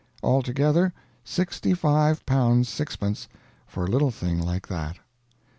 Altogether, 0.23 0.91
sixty 1.23 1.75
five 1.75 2.25
pounds 2.25 2.67
sixpence 2.67 3.27
for 3.67 3.83
a 3.85 3.87
little 3.87 4.09
thing 4.09 4.41
like 4.43 4.67
that." 4.67 4.97